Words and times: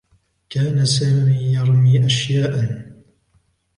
كان 0.49 0.85
سامي 0.85 1.53
يرمي 1.53 2.05
أشياءا. 2.05 2.91